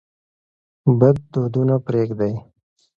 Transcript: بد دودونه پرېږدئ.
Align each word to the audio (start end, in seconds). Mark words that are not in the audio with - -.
بد 0.99 1.17
دودونه 1.33 1.75
پرېږدئ. 1.85 2.33